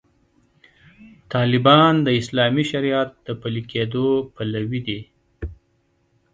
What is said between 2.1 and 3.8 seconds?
اسلامي شریعت د پلي